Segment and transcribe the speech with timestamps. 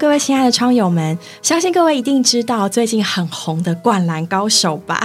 [0.00, 4.98] 各位亲爱的窗友们，相信各位一定知道最近很红的《灌篮高手》吧？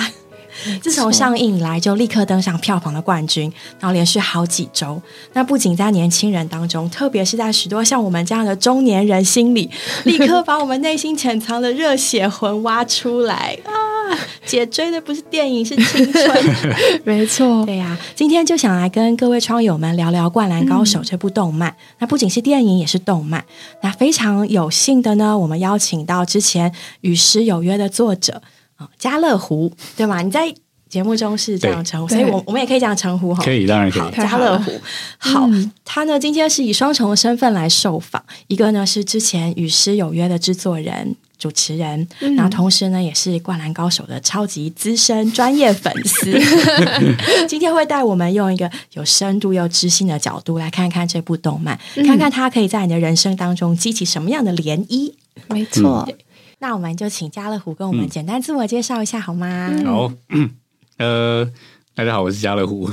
[0.81, 5.01] 自从上映以来，就立刻登上票房的冠军，然后连续好几周。
[5.33, 9.69] 那不仅在年轻人当中，特别是在许多像我们这样的中年人心里，
[10.05, 13.69] 立刻把我们内心潜藏的热血魂挖出来啊！
[14.45, 16.55] 姐追的不是电影，是青春。
[17.03, 21.75] 没错，对呀，今天就想来跟各位窗友们聊聊《灌篮高手》这部动漫。
[21.99, 23.43] 那不仅是电影，也是动漫。
[23.81, 26.69] 那非常有幸的呢，我们邀请到之前
[27.01, 28.41] 《与诗有约》的作者
[28.75, 30.21] 啊，家乐湖，对吗？
[30.21, 30.53] 你在
[30.87, 33.43] 节目中是这样称呼，所以我我们也可以这样称呼哈。
[33.43, 34.11] 可以，当然可以。
[34.11, 34.71] 家乐湖，
[35.17, 35.49] 好，
[35.83, 41.15] 他呢今天是以双重的身份来受访，一个呢是之前《与诗有约》的制作人。
[41.37, 46.31] 主持人，然后同时呢，也是《灌篮高手》的超级资深专业粉丝。
[47.47, 55.13] 今天会带我们用一个有深度又知性的角度来看看这部动漫，看看它可以在你的人生当中激起什么样的涟漪。
[55.49, 56.07] 没错，
[56.59, 59.69] 那我们就请家乐虎跟我们简单自我介绍一下好吗？
[59.85, 60.11] 好，
[60.97, 61.45] 呃，
[61.93, 62.89] 大家好，我是家乐虎，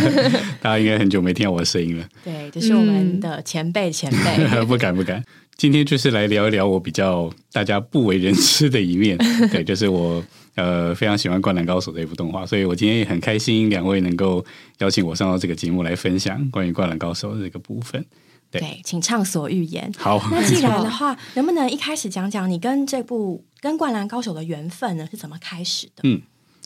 [0.62, 2.04] 大家应该很久没听到我的声音了。
[2.24, 5.22] 对，这是我们的前辈前辈，不 敢不敢。
[5.56, 9.16] 今天就是来聊一聊我比较大家不为人知的一面，
[9.52, 10.22] 对，就是我
[10.56, 14.44] 呃非常喜欢《灌篮高手》这一部动画，所以我今天也很开心两位能够
[14.78, 18.04] 邀请我上到这个节目来分享关于《灌篮高手》的这个部分。
[18.50, 19.92] 对，请畅所欲言。
[19.96, 25.08] 好，那既然的话，能不能一开始讲讲你跟这部跟《灌篮高手》的缘分呢？
[25.10, 26.02] 是怎么开始的？
[26.02, 26.20] 嗯，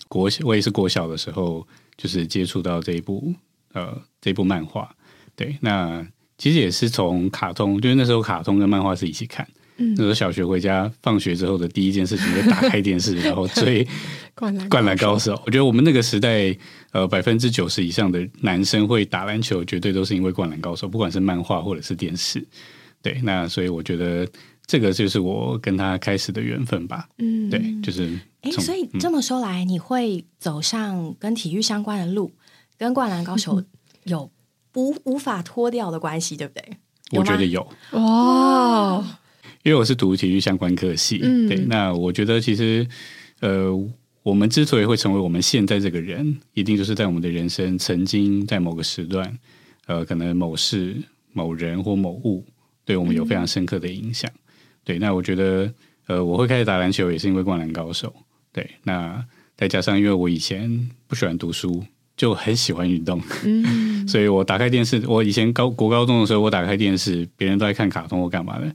[0.09, 3.35] 国我也是国小的时候就是接触到这一部
[3.73, 4.95] 呃这部漫画，
[5.37, 6.07] 对，那。
[6.39, 9.47] 其实也是从卡通，就是那时候卡通跟漫画是一起看。
[9.77, 13.85] 那时候小学回家放学之后的第一件事情，就打开电视，然后追
[14.69, 15.35] 《灌篮高手》。
[15.47, 16.53] 我觉得我们那个时代，
[16.91, 22.45] 呃，百分之九十以上的男生会打篮球，绝对都是因为《灌篮高手》，不管是漫画或者是电视。
[23.01, 24.27] 对，那所以我觉得
[24.67, 27.09] 这个就是我跟他开始的缘分吧。
[27.19, 28.19] 嗯，对，就是。
[28.43, 32.33] 哎，所以这么说来，你会走上跟体育相关的路，
[32.77, 33.61] 跟《灌篮高手
[34.03, 34.29] 》有？
[34.79, 36.65] 无无法脱掉的关系，对不对？
[37.19, 39.05] 我觉得有哇，
[39.65, 41.19] 因为我是读体育相关科系，
[41.49, 41.57] 对。
[41.67, 42.87] 那我觉得其实，
[43.41, 43.69] 呃，
[44.23, 49.39] 我们之所以会成为我们现在这个人，一定就是在我们的人生曾经在某个时段，
[49.87, 50.97] 呃，可能某事、
[51.33, 52.45] 某人或某物
[52.85, 54.31] 对我们有非常深刻的影响。
[54.85, 55.75] 对，那我觉得，
[56.07, 58.15] 呃，我会开始打篮球也是因为灌篮高手。
[58.53, 59.25] 对，那
[59.57, 61.85] 再加上因为我以前不喜欢读书。
[62.19, 65.01] 就很喜欢运动，嗯，所以我打开电视。
[65.07, 68.67] 我以前高国高中的时候，我打开电视，别人都在看卡通或干嘛的。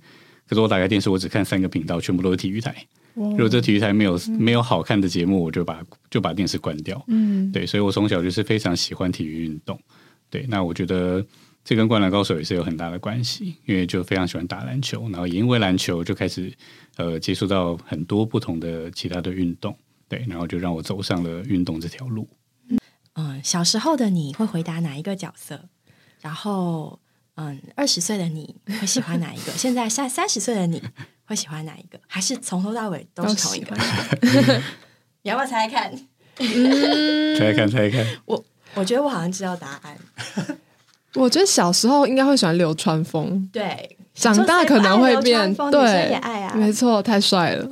[0.47, 2.75] 可是我打开电视，我只看三个频道，全部都是体育台。
[3.15, 7.03] 如果这体育台没有没有好看的节目，我就把就把电视关掉。
[7.07, 9.79] 嗯，对，所以我从小就是非常喜欢体育运动。
[10.29, 11.23] 对，那我觉得
[11.63, 16.51] 这跟灌篮高手也是有很大的关系，因为就非常喜欢打篮球，然后也因为篮球就开始
[16.97, 19.75] 呃接触到很多不同的其他的运动。
[20.09, 22.27] 对，然后就让我走上了运动这条路。
[23.15, 25.69] 嗯，小时候的你会回答哪一个角色？
[26.21, 26.99] 然后，
[27.35, 29.51] 嗯，二十岁的你会喜欢哪一个？
[29.57, 30.81] 现在三三十岁的你
[31.25, 31.99] 会喜欢哪一个？
[32.07, 33.75] 还是从头到尾都是同一个？
[35.21, 36.07] 你要不要猜猜看？
[37.37, 38.05] 猜看 猜看。
[38.25, 38.43] 我
[38.73, 39.97] 我觉得我好像知道答案。
[41.15, 43.47] 我觉得小时候应该会喜欢流川枫。
[43.53, 43.97] 对。
[44.13, 46.19] 长大可能会变，对，
[46.55, 47.67] 没错，太帅了，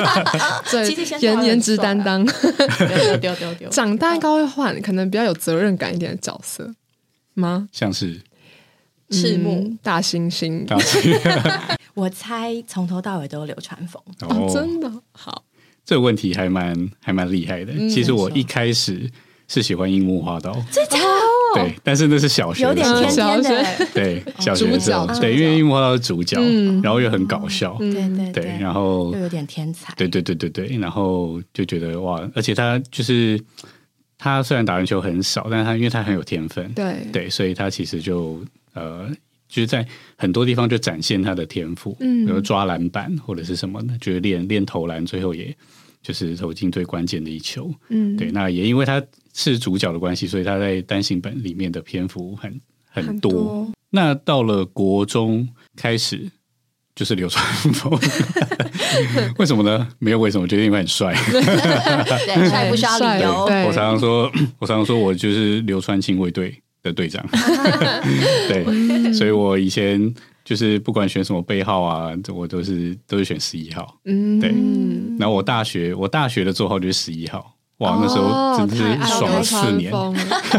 [0.70, 3.68] 对，颜颜值担当，丢丢丢丢。
[3.68, 6.74] 长大应该会换，可能比较有责任感一点的角色
[7.34, 7.68] 吗？
[7.72, 8.20] 像是。
[9.10, 9.76] 赤木。
[9.82, 10.66] 大猩猩，
[11.92, 14.90] 我猜从头到尾都流川枫，哦，真的？
[15.12, 15.44] 好。
[15.84, 17.72] 这个问题还蛮还蛮厉害的。
[17.90, 19.08] 其实我一开始
[19.46, 20.96] 是喜欢樱木花道，真的。
[21.54, 23.86] 对，但是那是小学，有点天天的。
[23.92, 26.40] 对，小学的时候，对，因为樱木花道是主角，
[26.82, 33.40] 然后又很搞笑，对对对，然后又有点天才，对对对对对，然后就觉得哇，而且他就是
[34.18, 36.96] 他虽然打篮球很少，但是他因为他很有天分，对。
[37.12, 38.42] 对，所以他其实就
[38.74, 39.08] 呃，
[39.48, 39.86] 就是在
[40.16, 45.56] 很多地方就展现他的天赋，嗯，比如抓篮板或者是什么的，就是练练投篮，最后也
[46.02, 49.02] 就是投进最关键的一球，嗯，对，那也因为他。
[49.34, 53.70] 是主角的关系，所以他在单行本里面的篇幅很很多。
[53.90, 55.46] 那到了国中
[55.76, 56.30] 开始
[56.96, 57.98] 就是流川枫，
[59.38, 59.88] 为什么呢？
[59.98, 61.12] 没有为什么，觉得因为很帅，
[62.48, 63.44] 帅不需要理由。
[63.66, 67.24] 我常常说，我常常说我就是流川亲卫队的队长。
[68.48, 70.14] 对，所以我以前
[70.44, 73.98] 就是不管选什么背号啊，我都是都是选十一号。
[74.04, 74.50] 嗯，对。
[75.18, 77.56] 然后我大学我大学的座号就是十一号。
[77.84, 78.82] 哇，那时候真的是
[79.18, 79.92] 爽了四年，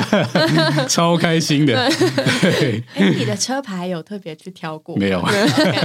[0.87, 1.75] 超开心的。
[1.75, 2.83] 哎，
[3.17, 4.95] 你的车牌有特别去挑过？
[4.95, 5.23] 没有，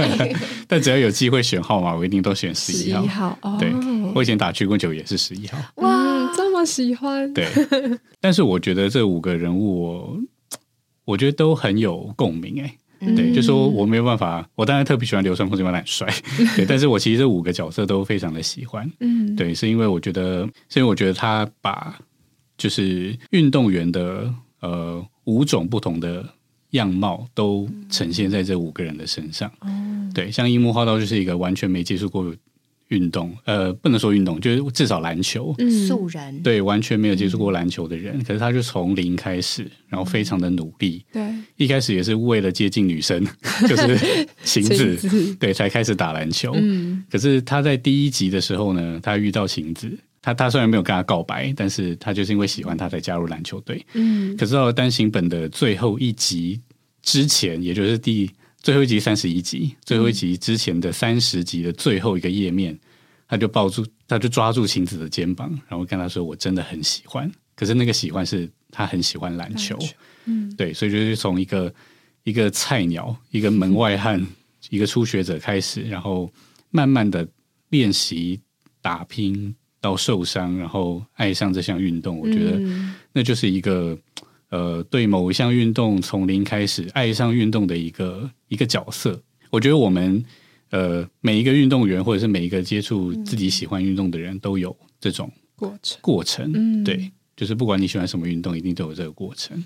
[0.67, 3.37] 但只要有机会选号码，我一定都选十一号。
[3.59, 3.73] 对，
[4.13, 5.57] 我以前打曲棍球也是十一号。
[5.75, 7.33] 哇，这么喜欢？
[7.33, 7.47] 对，
[8.19, 10.19] 但是我觉得这五个人物，我
[11.05, 12.61] 我觉得都很有共鸣。
[12.63, 12.75] 哎。
[13.15, 16.07] 对，就说我没有办法，我当然特别喜欢流川枫，因为他很帅。
[16.55, 18.89] 对，但是我其实这五个角色都非常的喜欢。
[18.99, 21.97] 嗯，对，是因为我觉得，是因为我觉得他把
[22.57, 26.23] 就是运动员的呃五种不同的
[26.71, 29.51] 样貌都呈现在这五个人的身上。
[29.61, 29.69] 哦，
[30.13, 32.33] 对，像樱木花道就是一个完全没接触过。
[32.91, 35.55] 运动，呃，不能说运动，就是至少篮球，
[35.87, 41.23] 素人，对，完全没有接触过篮球的人，可是他就从零开始，然后非常的努力，对，
[41.55, 43.25] 一开始也是为了接近女生，
[43.67, 46.51] 就是晴子，对，才开始打篮球。
[46.55, 49.89] 嗯，可是他在第一集的时候呢，他遇到晴子，
[50.21, 53.85] 他他虽然没有跟他告白，但是他就是因为喜欢他才加入篮球队。
[53.93, 56.59] 嗯，可是到了单行本的最后一集
[57.01, 58.29] 之前，也就是第。
[58.61, 62.79] 最后一集三十一集，最后一集之前的三十集的最后一个页面，
[63.27, 69.77] 他就抱住，他就抓住晴子的肩膀，然后跟他说：“我真的很喜欢。”可是那个喜欢是他很喜欢篮球，
[70.25, 71.73] 嗯，对，所以就是从一个
[72.23, 74.25] 一个菜鸟、一个门外汉、
[74.69, 76.31] 一个初学者开始，然后
[76.69, 77.27] 慢慢的
[77.69, 78.39] 练习
[78.79, 82.19] 打拼到受伤，然后爱上这项运动。
[82.19, 82.61] 我觉得
[83.11, 83.97] 那就是一个。
[84.51, 90.23] 呃，对某一项运动从零开始爱上运动的一个一个角色，我觉得我们
[90.71, 95.99] 呃每一个运动员或者是每一个接触自己喜欢运动的人都有这种过程。
[96.01, 99.63] 过程，对，就是不管你喜欢什么运动，一定都有这个过程。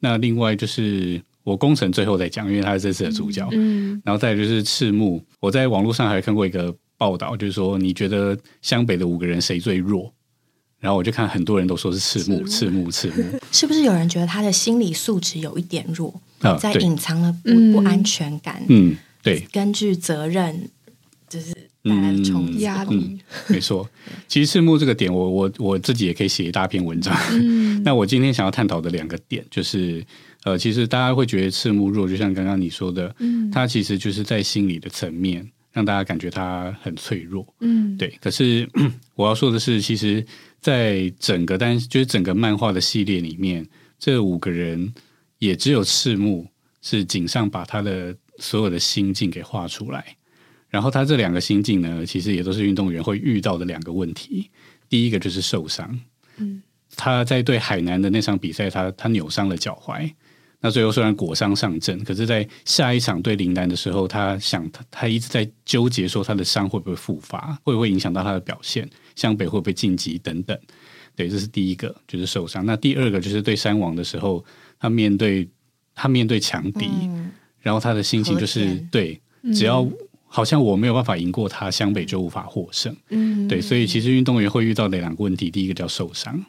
[0.00, 10.12] 那另外就是我工程最后再讲，因为他是这次的主角，嗯，然后再就是赤木，我在网络上还看过一个报道，就是说你觉得湘北的五个人谁最弱？
[10.80, 16.20] 然后我就看很多人都说是赤木，赤木，赤木， 是不是有人觉得他的心理素质有一点弱，
[16.60, 18.62] 在隐藏了不不安全感？
[18.68, 20.70] 嗯，对，根据责任
[21.28, 21.52] 就是
[21.82, 22.60] 带来的冲击。
[22.60, 23.88] 压力，没错。
[24.28, 27.16] 其实赤木这个点，我我我自己也可以写一大篇文章。
[27.84, 30.04] 那我今天想要探讨的两个点，就是
[30.44, 35.48] 呃，其实大家会觉得赤木弱，就像刚刚你说的，嗯，他其实就是在心理的层面
[35.78, 38.08] 让大家感觉他很脆弱，嗯，对。
[38.20, 38.68] 可是
[39.14, 40.26] 我要说的是，其实。
[40.60, 43.64] 在整个单就是整个漫画的系列里面，
[43.96, 44.92] 这五个人
[45.38, 46.48] 也只有赤木
[46.82, 50.04] 是井上把他的所有的心境给画出来。
[50.68, 54.50] 然后他这两个心境呢，其实也都是运动员会遇到的两个问题。
[54.88, 55.96] 第一个就是受伤，
[56.38, 56.60] 嗯，
[56.96, 60.10] 他在对海南的那场比赛，他他扭伤了脚踝。
[60.60, 70.58] 那最后虽然果伤上阵，可是，在下一场对林丹的时候，他想他他一直在纠结，说他的伤会不会复发，会不会影响到他的表现，湘北会不会晋级等等。
[71.14, 72.66] 对，这是第一个，就是受伤。
[72.66, 74.44] 那第二个就是对山王的时候，
[74.80, 75.48] 他面对
[75.94, 76.88] 他面对强敌，
[77.60, 79.20] 然后他的心情就是对，
[79.54, 79.88] 只要
[80.26, 82.96] 好像我没有办法赢过他，湘北就无法获胜。
[83.10, 86.44] 嗯，对，所以其实运动员会遇到的两个问题，第一个叫受伤，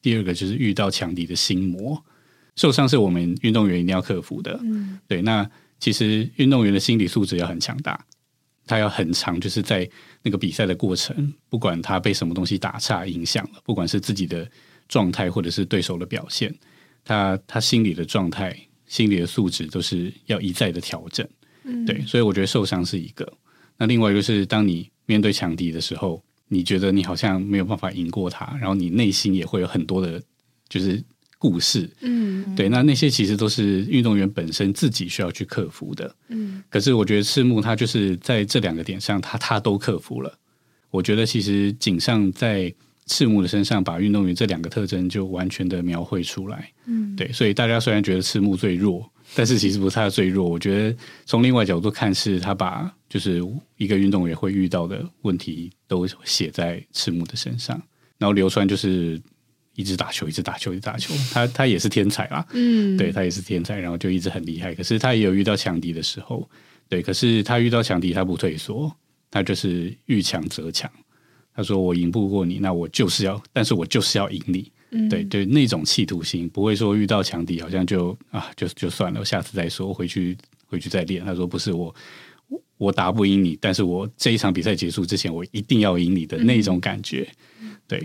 [0.00, 2.00] 第二个就是遇到强敌的心魔。
[2.58, 5.22] 受伤是我们运动员一定要克服的，嗯，对。
[5.22, 5.48] 那
[5.78, 8.04] 其实运动员的心理素质要很强大，
[8.66, 9.88] 他要很长，就是在
[10.24, 14.44] 那个比赛的过程，不管他被什么东西打岔影响了，不管是自己的
[14.88, 16.52] 状态或者是对手的表现，
[17.04, 21.24] 他他心理的状态、心理的素质都是要一再的调整，
[21.62, 22.04] 嗯，对。
[22.06, 23.32] 所以我觉得受伤是一个。
[23.76, 30.20] 那另外就是当你面对强敌的时候，你觉得你好像没有办法赢过他，然后你内心也会有很多的，
[30.68, 31.00] 就是。
[31.38, 36.60] 故事，嗯，对，那那些其实都是运动员本身自己需要去克服的，嗯。
[36.68, 40.36] 可是我觉得赤木他就是在这两个点上，他他都克服了。
[40.90, 42.74] 我觉得其实井上在
[43.06, 47.30] 赤木的身上把运动员这两个特征就完全的描绘出来，嗯，对。
[47.30, 50.48] 所以大家虽然觉得赤木最弱，但是其实不是他最弱。
[50.48, 53.40] 我觉得从另外角度看，是他把就是
[53.76, 57.80] 一个运动员会遇到的问题都写在赤木的身上，
[58.18, 59.22] 然后流川就是。
[59.78, 61.14] 一直打球，一直打球，一直打球。
[61.32, 64.74] 他他也是天才啦，嗯，对他也是天才，然后就一直很厉害。
[64.74, 66.50] 可是他也有遇到强敌的时候，
[66.88, 67.00] 对。
[67.00, 68.92] 可是他遇到强敌，他不退缩，
[69.30, 70.90] 他就是遇强则强。
[71.54, 74.70] 他说：“我赢不过你，那我就是要，但是我就是要赢你。”
[75.08, 81.24] 对对，那种企图心，不会说遇到强敌好像就啊，就就算了，下次再说，回去回去再练。
[81.24, 81.94] 他说：“不是我，
[82.78, 87.28] 我打不赢你，但是我这一场比赛结束之前，我一定要赢你的那种感觉。”
[87.86, 88.04] 对。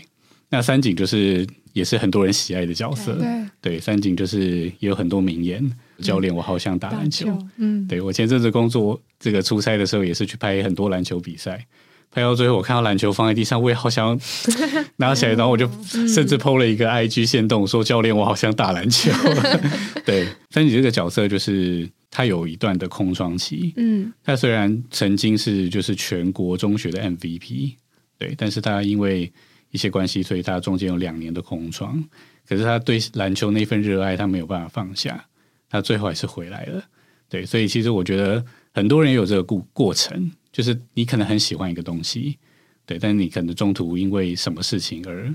[0.54, 1.46] 那三井就是。
[1.74, 3.18] 也是很多人喜爱的角色，
[3.60, 5.60] 对三井就是也有很多名言。
[6.04, 7.28] 教练，我好想打篮球。
[7.58, 11.66] 嗯，对我前阵子工作这个出差的时候，也是去拍很多篮球比赛。
[12.12, 14.16] 拍到最后，我看到篮球放在地上，我也好想
[14.98, 15.68] 拿起来，然后我就
[16.08, 19.12] 甚至 PO 了一个 IG 线动，说教练，我好想打篮球。
[20.06, 27.72] 对，三井这个角色就是他有一段的空窗期，嗯，他虽然曾经是就是全国中学的 MVP，
[28.20, 29.34] 对，但是他因为
[29.74, 32.02] 一些关系，所以他中间有两年的空窗。
[32.48, 35.26] 可是他对篮球那份热爱，他没有办法放下，
[35.70, 36.82] 他最后还是回来了。
[37.28, 40.32] 对，所以其实我觉得很多人有这个过过程。
[40.54, 42.38] 就是你可能很喜欢一个东西，
[42.86, 45.34] 对，但是你可能中途因为什么事情而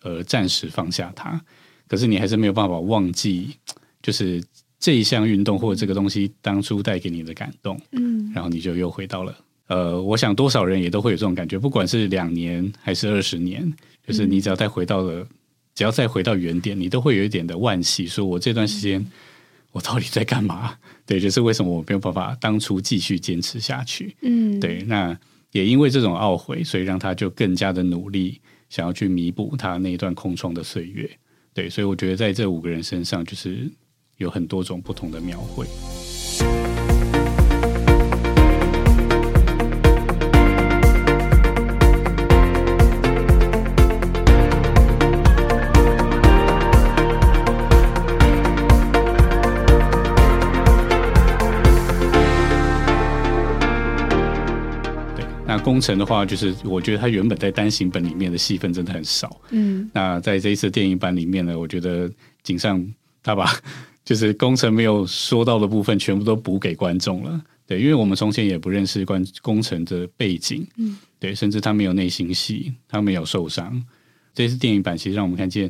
[0.00, 1.40] 而暂时放下它，
[1.86, 3.56] 可是你还是没有办法忘记，
[4.02, 4.42] 就是
[4.80, 9.38] 这一项运动或者这个东西当初带给你的感动，嗯，然后你就又回到了，
[9.68, 13.72] 呃，我想多少人也都会有这种感觉，不管是两年还是二十年，
[14.06, 15.26] 就是你只要再回到了，
[15.74, 19.04] 只要再回到原点，你都会有一点的惋惜，说我这段时间
[19.72, 20.78] 我到底在干嘛？
[21.04, 24.16] 对，就是为什么我没有办法当初继续坚持下去？
[24.22, 25.18] 嗯，对，那
[25.52, 31.10] 也因为这种懊悔，所以让他就更加的努力，想要去弥补他那一段空窗的岁月。
[31.52, 33.68] 对，所以我觉得在这五个人身上，就是
[34.18, 35.66] 有很多种不同的描绘。
[55.62, 59.40] 工程的话，就是我觉得他原本在单行本里面的戏份真的很少。
[59.50, 62.10] 嗯，那在这一次电影版里面呢，我觉得
[62.42, 62.82] 井上
[63.22, 63.50] 他把
[64.04, 67.40] 就是工程没有说到的部分全部都补给观众了。
[67.66, 73.84] 对，因为我们从前也不认识关工程的背景，嗯，对，甚至他没有内心戏，他没有受伤。
[74.32, 75.68] 这次电影版其实让我们看见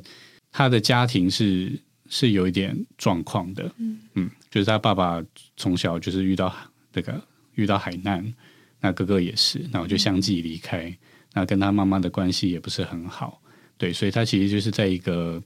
[0.53, 1.73] 他的家庭是
[2.11, 3.71] 是有一点状况的。
[3.79, 5.23] 嗯嗯，就是他爸爸
[5.57, 6.55] 从小就是遇到
[6.93, 7.19] 这个
[7.55, 8.35] 遇到海难。
[8.87, 10.97] 那哥哥也是，那我就相继离开。
[11.33, 13.43] 那跟他妈妈的关系也不是很好，
[13.77, 15.43] 对，所以他其实就是在一个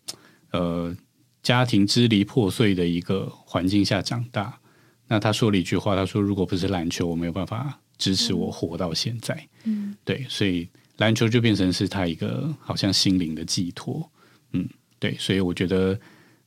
[0.50, 0.94] 呃
[1.42, 4.61] 家庭支离破碎的一个环境下长大。
[5.09, 10.68] 那他说了一句话，他说：“如果不是篮球，我没有办法支持我活到现在。”嗯，对，所以
[10.99, 14.06] 篮球就变成是他一个好像心灵的寄托。
[14.52, 14.68] 嗯，
[14.99, 15.99] 对，所以我觉得，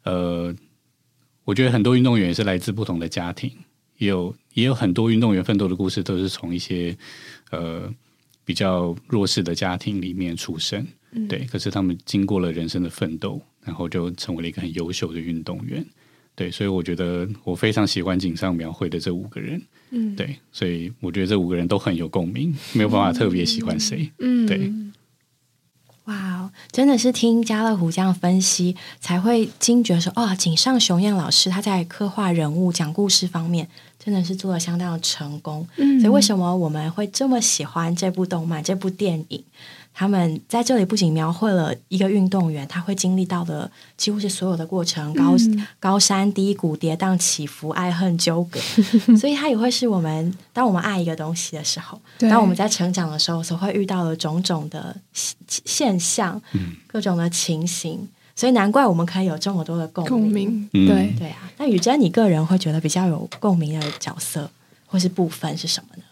[0.04, 0.56] 呃，
[1.44, 3.52] 我觉得很多运动员是来自不同的家庭。
[3.98, 6.96] 也有也有很多运动员奋斗的故事，都是从一些
[7.52, 7.92] 呃
[8.46, 10.86] 比较弱势的家庭里面出生，
[11.28, 11.46] 对。
[11.46, 15.86] 可是他们经过了人生的奋斗，然后就成为了一个很优秀的运动员，
[16.36, 16.52] 对。
[16.52, 20.36] 所以我觉得我非常喜欢井上描绘的这五个人，嗯，对。
[20.52, 24.72] 所以我觉得这五个人都很有共鸣，没有办法特别喜欢谁，嗯，对。
[26.74, 33.68] 哇，真的是听家乐福这样分析，才会惊觉说，哦，井上雄彦老师他在刻画人物、讲故事方面。
[34.04, 39.42] 真的是做的相当的成功，所以为什么我们会这么喜欢这部动漫、这部电影？
[39.94, 45.36] 他们在这里不仅描绘了一个运动员他会经历到的几乎是所有的过程，高
[45.80, 48.60] 高山低谷、跌宕起伏、爱恨纠葛，
[49.16, 54.96] 所以他也会是我们当我们爱一个东西的时候，当我们在成长的时候所会遇到的种种的
[55.48, 56.42] 现象，
[56.88, 58.08] 各种的情形。
[58.36, 61.52] 所以难怪我们可以有这么多的共鸣，对对啊。
[61.60, 64.50] 那雨珍，你个人会觉得比较有共鸣的角色
[64.88, 66.03] 或是部分是什么呢？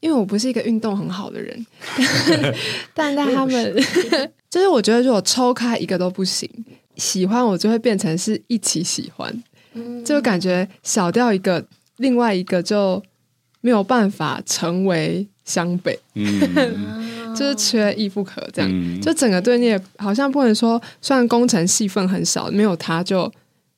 [0.00, 1.66] 因为我不是一个运动很好的人，
[2.94, 3.74] 但但他们
[4.50, 6.48] 就是我觉得如果抽开一个都不行，
[6.96, 9.42] 喜欢我就会变成是一起喜欢，
[10.04, 11.64] 就感觉少掉一个，
[11.98, 13.02] 另外一个就
[13.60, 15.98] 没有办法成为湘北。
[17.32, 19.00] 就是缺一不可，这样。
[19.00, 23.22] 就整个队列好像不能说，虽然工程戏份很少，没有他就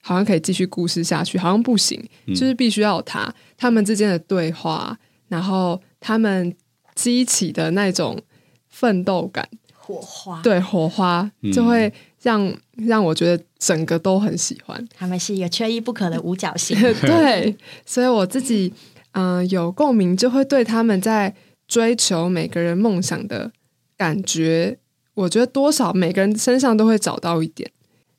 [0.00, 4.98] 好像可以继续故事下去，好像不行，就是必须要有他，他们之间的对话，
[5.28, 6.54] 然后他们
[6.94, 8.20] 激起的那种
[8.68, 11.90] 奋斗感，火花，对火花就会
[12.20, 14.86] 让让我觉得整个都很喜欢。
[14.94, 17.56] 他们是一个缺一不可的五角星， 对，
[17.86, 18.74] 所以我自己
[19.12, 21.34] 嗯有共鸣，就会对他们在。
[21.68, 23.50] 追求每个人梦想的
[23.96, 24.76] 感觉，
[25.14, 27.70] 我觉得多少每个人身上都会找到一点。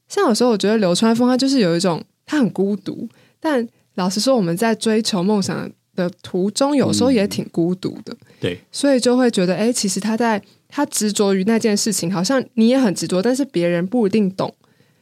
[0.08, 3.08] 像有时候我觉得流川枫他就是有一种他很孤独，
[3.40, 8.16] 但老实说我们在追求梦想的途中，有时候也挺孤独的。
[8.40, 14.54] 对，所以就会觉得，哎，其实他在他执着于那件事情，好像你也很执着，但是别人不一定懂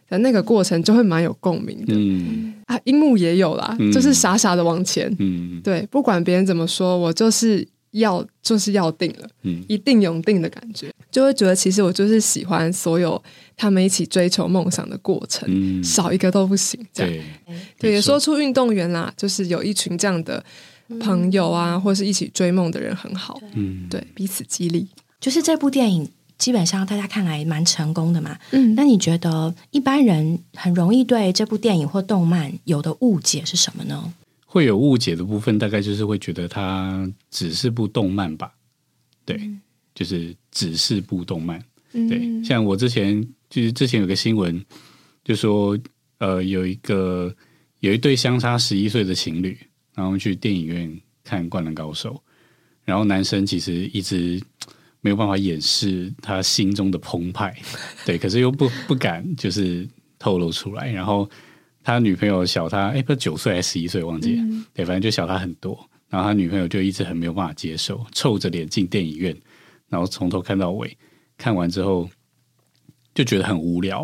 [0.10, 1.94] 的那个过程，就会蛮有共鸣的。
[1.96, 5.14] 嗯啊，樱木也有啦，就是傻傻的往前。
[5.20, 7.68] 嗯，对，不管别人怎么说，我就是。
[7.94, 13.22] 要就是要定了，嗯，一定永定的感觉，就会觉得其实我就是喜欢所有
[13.58, 16.80] 他们一起追求梦想的过程，少一个都不行。
[16.94, 17.26] 这样，
[17.78, 20.42] 对，也说出运动员啦，就是有一群这样的
[21.00, 23.40] 朋友啊，或是一起追梦的人很好。
[23.54, 24.88] 嗯，对，彼此激励。
[25.20, 28.38] 就是这部电影基本上大家看来蛮成功的嘛。
[28.52, 34.14] 嗯那你觉得一般人很容易对这部电影或动漫有的误解是什么呢？
[34.46, 38.52] 会有误解的部分，大概就是会觉得它只是部动漫吧，
[39.24, 39.40] 对，
[39.96, 41.58] 就是只是部动漫。
[41.94, 44.62] 对，嗯像我之前就是之前有个新闻，
[45.24, 45.78] 就说
[46.18, 47.34] 呃有一个
[47.80, 49.58] 有一对相差十一岁的情侣，
[50.02, 52.14] 然后去电影院看《灌篮高手》，
[52.84, 54.42] 然后男生其实一直
[55.02, 57.56] 没有办法掩饰他心中的澎湃，
[58.06, 61.30] 对，可是又不不敢就是透露出来，然后
[61.84, 64.44] 他女朋友小他哎不九岁还是十一岁忘记了，
[64.74, 69.38] 对，反正就小他很多，然后他女朋友就一直很没有办法接受，臭着脸进电影院，
[69.88, 70.98] 然后从头看到尾。
[71.38, 72.08] 看完之后
[73.16, 74.02] 就觉得很无聊，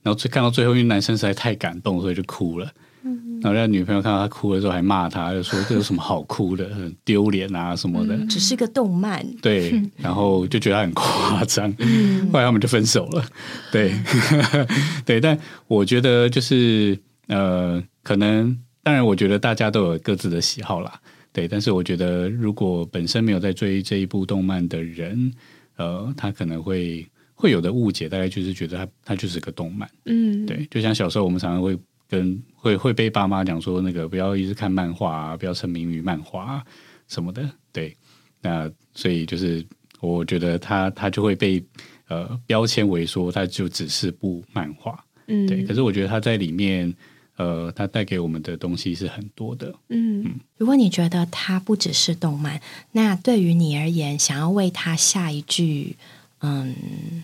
[0.00, 2.72] 然后最看到最后，因为男生实在太感动，所以就哭了。
[3.40, 8.16] 然后让女朋友看到他哭的时候，还骂他，就说这有什么好哭的， 很丢脸啊什么的。
[8.26, 11.70] 只是个动漫，对，然后就觉得很夸张，
[12.32, 13.24] 后来他们就分手了。
[13.70, 13.92] 对，
[15.06, 21.00] 对，但我觉得就是呃，可能当然，我觉得大家都有各自的喜好啦。
[21.32, 25.30] 对，但是我觉得如果本身没有在追这一部动漫的人，
[25.76, 29.88] 呃，他可能会会有的误解，大概就是觉得它它就是个动漫。
[30.06, 31.78] 嗯，对，就像小时候我们常常会
[32.08, 36.64] 跟会会被爸妈讲说，那个不要一直看漫画啊，不要沉迷于漫画、啊、
[37.06, 37.48] 什么的。
[37.72, 37.96] 对，
[38.40, 39.64] 那所以就是
[40.00, 41.62] 我觉得他他就会被
[42.08, 45.04] 呃标签为说，他就只是部漫画。
[45.26, 46.94] 嗯，对，可是我觉得他在里面。
[47.38, 49.72] 呃，它带给我们的东西是很多的。
[49.90, 52.60] 嗯，如果你觉得它不只是动漫，
[52.90, 55.94] 那对于你而言，想要为它下一句
[56.40, 57.22] 嗯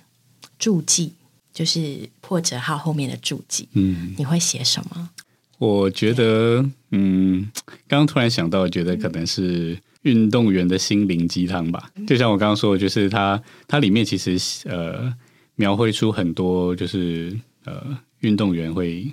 [0.56, 1.14] 注记，
[1.54, 5.08] 就是破折号后面的注记，嗯，你会写什么？
[5.56, 7.50] 我觉得，嗯，
[7.88, 11.90] 刚刚突然想到，觉得可能是运动员的心灵鸡汤吧。
[12.06, 14.36] 就像我刚刚说的，就是它它里面其实
[14.68, 15.14] 呃
[15.54, 19.10] 描绘出很多，就是呃运动员会。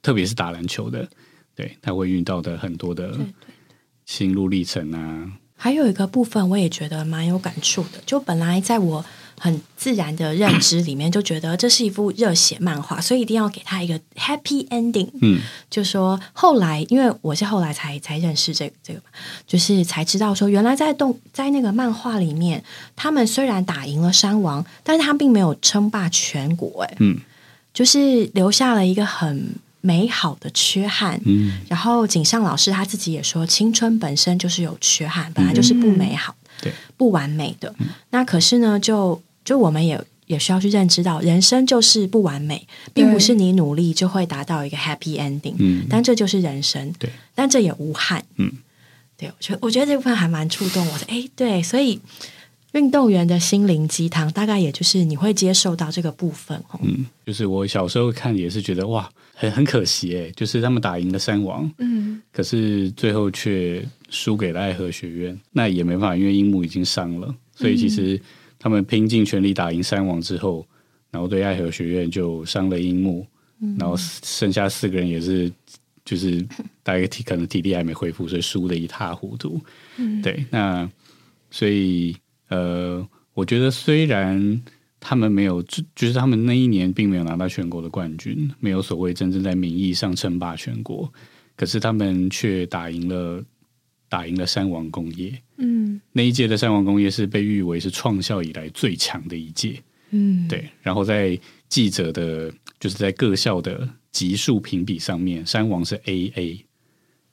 [0.00, 1.06] 特别是打篮球的，
[1.56, 3.18] 对他会遇到的很多的
[4.06, 5.32] 心路历程啊。
[5.54, 8.00] 还有一个部分，我也觉得蛮有感触的。
[8.06, 9.04] 就本来在我
[9.38, 15.08] 很自然的认知里面，就觉得这是一部热血漫画，所以一定要给他一个 happy ending。
[15.22, 19.00] 嗯，就说后来，因为我是后来才才认识这个这个，
[19.46, 22.62] 就是才知道说，原来在动在那个漫画里面，
[22.96, 26.82] 他们虽然打赢了山王，但是他并没有称霸全国。
[26.82, 27.18] 哎，嗯，
[27.72, 29.54] 就是留下了一个很。
[29.80, 37.72] 美好的缺憾，嗯，然后井上老师他自己也说，青春本身就是有缺憾，本来就是不美好、对，不完美的。
[38.10, 48.52] 那可是呢，就就我们也也需要去认知到，人生就是不完美，并不是你努力就会达到一个 happy ending，嗯，但这就是人生，对，但这也无憾，嗯，
[49.16, 51.98] 对，我觉得我觉得这部分还蛮触动我的，哎，对，所以。
[52.72, 56.78] 运动员的心灵鸡汤，大概也就是你会接受到这个部分哦。
[56.82, 68.20] 嗯，就是我小时候看也是觉得哇，很很可惜哎，就是他们打赢了三王，嗯，可是最后却输给了爱河学院，那也没办法，因为樱木已经伤了，所以其实
[68.58, 70.66] 他们拼尽全力打赢三王之后，
[71.10, 73.26] 然后对爱河学院就伤了樱木，
[73.78, 75.50] 然后剩下四个人也是
[76.04, 76.40] 就是
[76.82, 79.60] 大概体可能体力还没恢复，所以输的一塌糊涂。
[79.96, 80.90] 嗯，对，那
[81.50, 82.16] 所以。
[82.50, 84.62] 呃，我觉得虽然
[84.98, 91.12] 他们没有，就就是他们那一年并没有拿到全国的冠军，没有所谓真正在名义上称霸全国，
[91.56, 93.44] 可是他们却打赢了，
[94.08, 95.38] 打赢了三王工业。
[95.58, 99.82] 嗯，那一届的山王工业是被誉为是创校以来最强的一届。
[100.10, 100.68] 嗯，对。
[100.80, 106.64] 然后在记者的，就是在各校的级数评比上面，山王是 A A，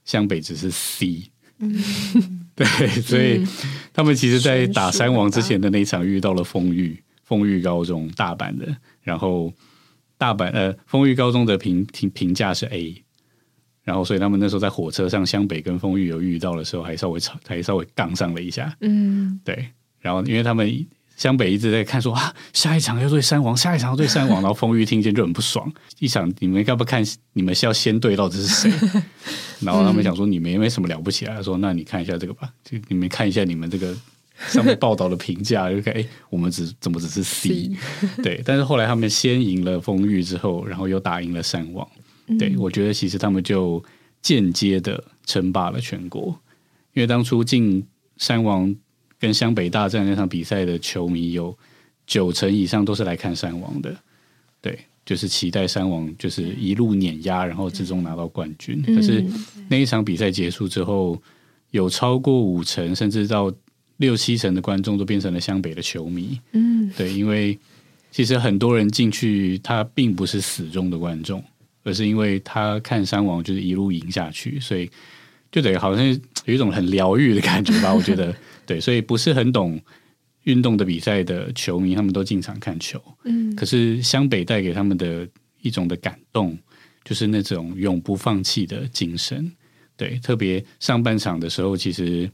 [0.04, 1.32] 湘北只是 C。
[1.60, 1.74] 嗯，
[2.54, 2.66] 对，
[3.02, 3.46] 所以
[3.94, 9.54] 他们其实，在打山王之前的那一场遇到了丰裕，丰裕高中大阪的，然后
[10.18, 13.05] 大阪呃，丰裕高中的评评评价是 A，
[13.86, 19.70] 然后所以他们那时候在火车上，湘北跟丰裕有遇到的时候，还稍微吵，还稍微杠上了一下，嗯，对，
[20.02, 20.86] 然后因为他们。
[21.18, 25.72] 湘北一直在看说啊，下一场要对山王，下一场要对山王，然后丰裕听见就很不爽。
[26.00, 27.02] 一场你们要不看？
[27.32, 28.70] 你们是要先对到底是谁？
[29.64, 33.96] 然后他们想说你们也没什么了不起啊，说那你看一下这个吧，就你们看一下你们这个
[34.50, 37.72] 上面报道的评价， 就看哎，我们只怎么只是 C？
[38.22, 41.88] 对，但是后来他们先赢了丰裕之后，然后又打赢了山王。
[42.40, 43.84] 对我觉得其实他们就
[44.22, 46.28] 间接的称霸了全国，
[46.94, 47.86] 因为当初进
[48.18, 48.76] 山王。
[49.18, 51.58] 跟湘北大战那场比赛的球迷有
[52.06, 53.96] 九成以上都是来看山王的，
[54.62, 58.84] 对，就是期待山王就是一路碾压，然后最终拿到冠军。
[58.84, 59.24] 可是
[59.70, 61.20] 那一场比赛结束之后，
[61.72, 63.52] 有超过五成甚至到
[63.98, 66.38] 六七成的观众都变成了湘北的球迷。
[66.52, 67.58] 嗯，对，因为
[68.12, 71.44] 其实很多人进去，他并不是死忠的观众，
[71.86, 74.90] 而是因为他看山王就是一路赢下去，所以
[75.52, 76.06] 就等于好像
[76.46, 77.94] 有一种很疗愈的感觉吧。
[77.96, 79.80] 我觉得，对，所以不是很懂
[80.44, 83.02] 运动的比赛的球迷，他们都进场看球。
[83.24, 85.28] 嗯，可是湘北带给他们的
[85.62, 86.58] 一种的感动，
[87.04, 89.52] 就是那种永不放弃的精神。
[89.96, 92.30] 对，特别上半场的时候，其实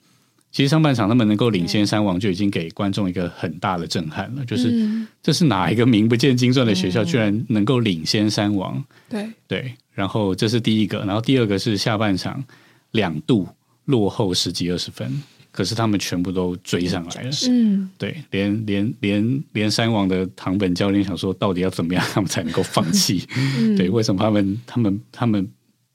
[0.52, 4.46] 其实上半场他们能够领先三王，就已经给观众一个很大的震撼了。
[4.46, 8.84] 就是、嗯这是哪一个名不见经传的学校，居然能够领先三王？
[9.08, 12.44] 对，对，然后这是第一个，然后第二个是下半场
[12.92, 13.48] 两度
[13.86, 17.30] 落后十几二十分，可是他们全部都追上来了。
[17.50, 23.24] 嗯，对，连连连连山王的堂本教练想说，到底要怎么样他们才能够放弃？
[23.58, 25.48] 嗯对，为什么他们他们他们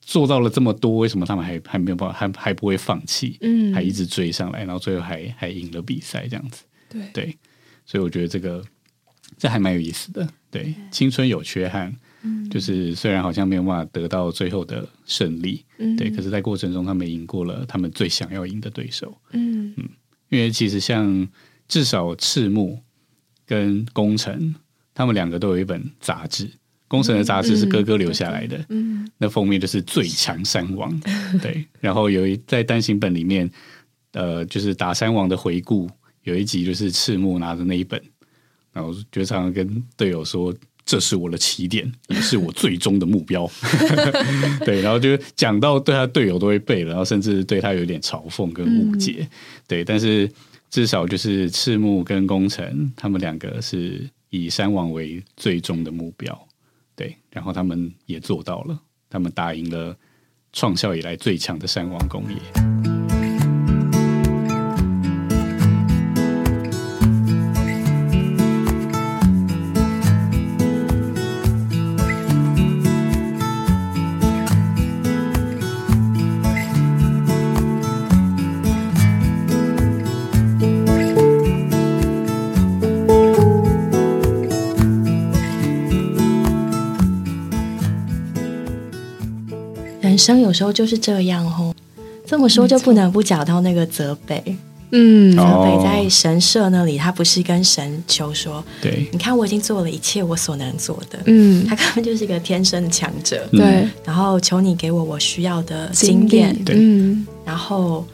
[0.07, 3.37] 做到了这么多，为什么他们还还没有办法，还还不会放弃？
[3.40, 6.62] 嗯，还一直追上来，然后最后还还赢了比赛，这样子。
[6.88, 7.37] 对，对，
[7.85, 8.64] 所以我觉得这个
[9.37, 10.27] 这还蛮有意思的。
[10.49, 11.92] 对，青春有缺憾，
[12.23, 19.14] 嗯就是虽然好像没有办法得到最后的胜利，嗯对，可是在过程中他们赢过了他们最想要赢的对手。
[19.33, 19.75] 嗯
[20.29, 21.29] 因为其实像
[21.66, 22.81] 至少赤木
[23.45, 24.55] 跟宫城，
[24.95, 26.49] 他们两个都有一本杂志。
[26.88, 31.01] 宫城的杂志是哥哥留下来的，嗯那封面就是最强山王，
[31.42, 31.64] 对。
[31.81, 33.51] 然后有一在单行本里面，
[34.12, 35.90] 呃，就是打山王的回顾，
[36.25, 38.01] 有一集就是赤木拿着那一本，
[38.72, 40.55] 然后就常常跟队友说。
[40.88, 43.51] 这是我的起点，也是我最终的目标。
[44.64, 49.29] 对，然后就讲到对他队友都会背了，然后甚至对他有点嘲讽跟误解。
[49.66, 50.31] 对，但是
[50.70, 56.46] 至少就是赤木跟工程他们两个是以山王为最终的目标。
[56.97, 58.81] 对，然后他们也做到了，
[59.11, 59.95] 他们打赢了
[60.51, 62.76] 创校以来最强的山王工业。
[90.47, 91.75] 有时候就是这样哦。
[92.27, 94.43] 这么说就不能不讲到那个泽北，
[94.91, 95.37] 嗯。
[95.37, 95.63] 泽哦。
[95.65, 103.59] 北在神社那里，他不是跟神求说对：“你看，我已经做了一切我所能做的。”嗯，他根本就是一个天生的强者，嗯。
[103.59, 106.75] 对，然后求你给我我需要的经验，对。
[106.79, 108.05] 嗯然后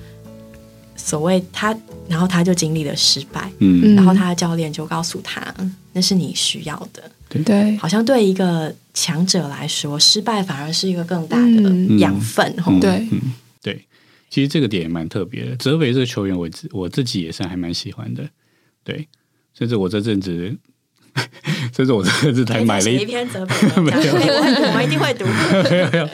[0.94, 1.74] 所谓他，
[2.06, 7.02] 然后他就经历了失败，嗯，然后他的教练就告诉他，嗯那是你需要的。
[7.44, 12.54] 对，好像对一个强者来说，失败反而是一个更大的嗯养分。
[12.80, 13.20] 对嗯，
[13.62, 13.86] 对。
[14.28, 15.54] 其实这个点也蛮特别的。
[15.56, 18.26] 泽北这个球员我自，我自己也是还蛮喜欢的。
[18.82, 19.06] 对，
[19.52, 20.56] 甚至我这阵子，
[21.76, 25.26] 甚至我这阵子还买了一，一篇泽北的文章，没有哎我会读，我一定会读。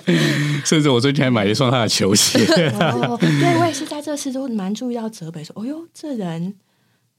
[0.67, 2.41] 甚至我最近还买了一双他的球鞋。
[2.81, 6.55] 哦，对我也是在这次都蛮注意到泽北说，哦哟，这人，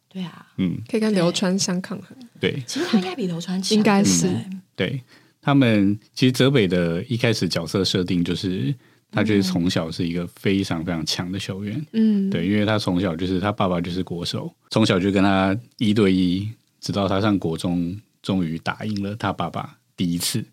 [0.10, 2.17] 对啊，嗯，可以跟流川相抗衡。
[2.39, 4.28] 对，其实他应该比流川强，应该是。
[4.76, 5.02] 对？
[5.41, 8.74] 他们，其实泽北的一开始角色设定就是，
[9.12, 11.86] 他就是从小是一个非常非常强的球员。
[11.93, 16.50] 嗯，对，因为他从小就是他爸爸就是国手，从小就跟他一对一，
[16.82, 20.43] 直到他上国中，终于打赢了他爸爸第一次。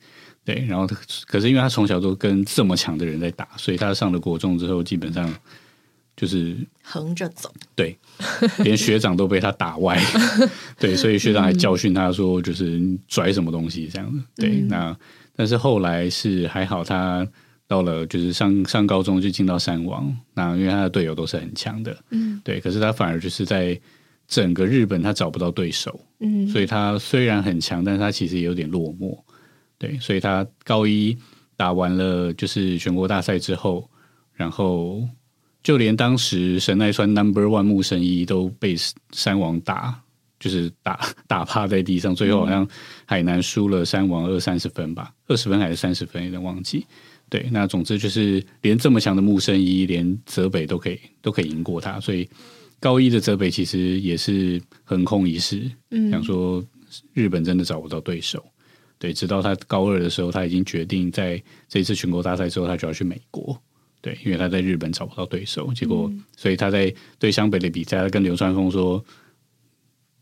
[0.45, 0.87] 对，然后
[1.27, 5.29] 可是因为他从小都跟这么强的人在打，所以他上了国中之后，基本上
[6.17, 7.97] 就是横着走，对，
[8.65, 10.01] 连学长都被他打歪。
[10.81, 14.21] 对，所以学长还教训他说，就是拽什么东西这样子。
[14.35, 14.97] 对，那
[15.35, 17.27] 但是后来是还好，他
[17.69, 23.79] 到了就是上上高中就进到山王，那因为他的队友都是很强的，嗯对，可是他反而就是在
[24.27, 29.19] 整个日本他找不到对手，嗯，所以他虽然很强，但是他其实也有点落寞。
[29.79, 31.17] 对，所以他高一
[31.55, 33.91] 打完了就是全国大赛之后，
[34.33, 35.07] 然后
[35.67, 38.77] 就连当时神奈川 Number One 木神一都被
[39.11, 40.01] 山王打，
[40.39, 42.65] 就是打 打趴在地上，最后好像
[43.05, 46.87] 海南输了山王二三十分吧，二十分还是三十分，有点忘记。
[47.29, 52.31] 对，那总之就是连这么强的木生一，连泽北都可以都可以赢过他，所以
[52.79, 56.65] 高一的泽北其实也是横空一世，嗯想说
[57.13, 58.41] 日本真的找不到对手。
[59.01, 63.61] 对，直到他高二的时候，他已经决定在这一次全国大赛之后，他就要去美国。
[64.07, 69.05] 对，因为他在日本找不到对手，结果、所以他在对湘北的比赛，他跟流川枫说：“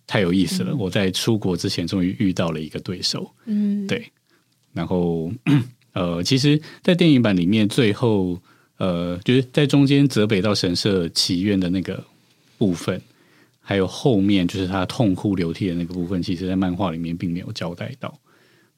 [0.09, 4.11] 太有意思了，我在出国之前终于遇到了一个对手。”嗯，对，
[4.73, 5.31] 然后
[5.93, 8.41] 呃，其实，在电影版里面，最后
[8.79, 12.03] 呃，就是在中间泽北到神社祈愿的那个
[12.57, 12.99] 部分，
[13.61, 18.19] 还有后面就是他痛哭流涕的那个部分，其实在漫画里面并没有交代到。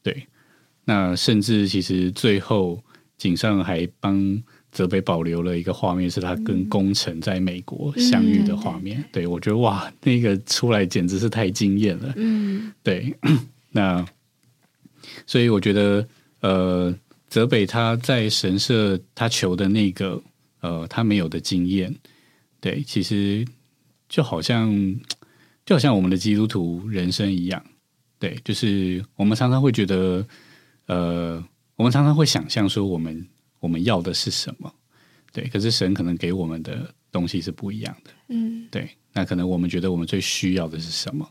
[0.02, 0.26] 对，
[0.84, 2.82] 那甚至其实最后
[3.16, 4.42] 井上还帮
[4.76, 9.02] 泽北保留了一个画面，是他跟工程在美国相遇的画面。
[9.10, 12.12] 对我觉得哇，那个出来简直是太惊艳了。
[12.16, 13.16] 嗯，对，
[13.70, 14.04] 那
[15.26, 16.06] 所以我觉得
[16.40, 16.94] 呃。
[17.28, 20.22] 泽北他在神社他求的那个
[20.60, 21.94] 呃他没有的经验，
[22.60, 23.44] 对，其实
[24.08, 24.72] 就好像
[25.66, 27.62] 就好像我们的基督徒人生一样，
[28.20, 30.24] 对，就是我们常常会觉得
[30.86, 33.26] 呃，我们常常会想象说我们
[33.66, 34.72] 我们要的是什么，
[35.32, 41.28] 对，可是神可能给我们的东西是不一样的，嗯，对，那可能我们觉得我们最需要的是什么，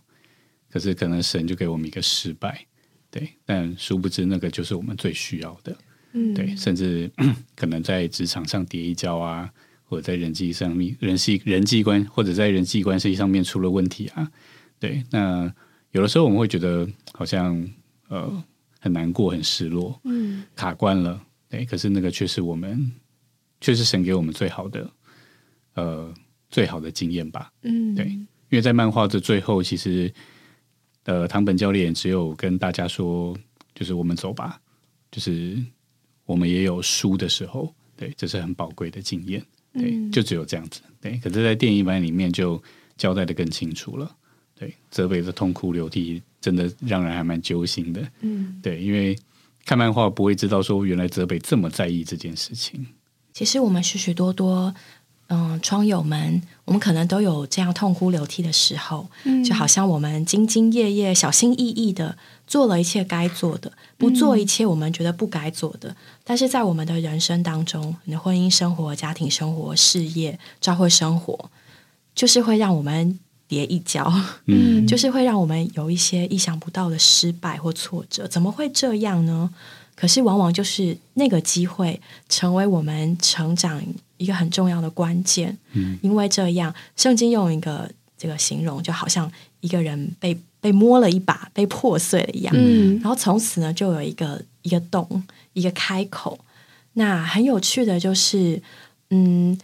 [0.70, 2.66] 可是可能神就给我们一个失败。
[3.10, 5.78] 对，但殊不知那个就是我们最需要的，
[6.12, 7.10] 嗯，对，甚至
[7.56, 9.50] 可能在职场上跌一跤啊，
[9.86, 14.30] 或者在人际上面、人际人际关或者在人际关系上面出了问题啊，
[14.78, 15.50] 对，那
[15.92, 17.66] 有的时候我们会觉得好像
[18.10, 18.44] 呃
[18.82, 22.92] 很难过、很失落，嗯，卡关了，对，可是那个却是我们，
[23.62, 24.90] 却是神给我们最好的，
[25.74, 26.14] 呃，
[26.50, 30.14] 最好的经验吧，嗯，对，因为在漫画的最后，其实。
[31.08, 33.38] 呃，唐本教练只有跟大家说，
[33.76, 34.60] 就是我们走吧，
[35.12, 35.64] 就是
[36.26, 39.40] 我们也有输的时候，对，这是很宝贵的经验，
[39.72, 41.20] 对，就只有这样子，对。
[41.20, 42.60] 可是，在电影版里面就
[42.98, 44.18] 交代的更清楚了，
[44.56, 49.16] 对，泽北的痛哭流涕，真的让人还蛮揪心的，嗯，对，因为
[49.66, 52.86] 看漫画不会知道说，原来泽北这么在意这件事情。
[53.34, 54.74] 其实我们许许多多。
[55.28, 59.08] 嗯，窗友们，我们可能都有这样痛哭流涕的时候，
[59.44, 65.96] 就好像我们兢兢业业、小心翼翼的做了一切该做的，不做一切我们觉得不该做的。
[66.24, 71.50] 但是在我们的人生当中，你的婚姻生活、家庭生活、事业、教会生活，
[72.14, 74.12] 就是会让我们跌一跤，
[74.46, 78.28] 嗯， 就是会让我们有一些意想不到的失败或挫折。
[78.28, 79.50] 怎么会这样呢？
[79.96, 83.82] 可是往往就是那个机会，成为我们成长。
[84.18, 89.30] 一个很重要的关键，嗯，因为这样，圣经用一个这个形容，就好像
[89.60, 96.40] 一个人被被摸了一把，被破碎了一样，嗯，然后从此呢，就有一个一个洞，一个开口。
[96.94, 98.62] 那很有趣的就是，
[99.10, 99.60] 嗯，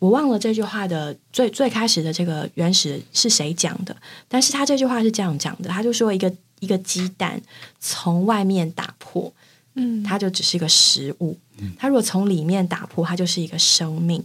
[0.00, 7.40] 我忘了这句话的最最开始的这个原始是谁讲的，但是他这句话是这样讲的，他就说一个一个鸡蛋
[7.78, 9.32] 从外面打破。
[9.74, 11.38] 嗯，它就只是一个食物。
[11.78, 14.20] 它如果从里面打破，它就是一个生命。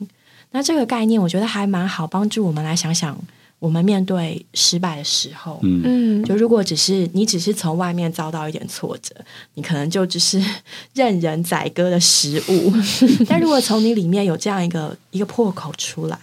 [0.50, 3.16] 那这个概念，我觉得还蛮好，帮助我们来想想，
[3.65, 9.15] 我们面对失败的时候，嗯，就如果只是你只是从外面遭到一点挫折，
[9.56, 10.39] 你可能就只是
[10.93, 12.71] 任人宰割的食物。
[13.28, 16.19] 但如果从你里面有这样一个一个破口出来，